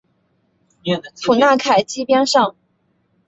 [1.23, 2.55] 普纳凯基边上。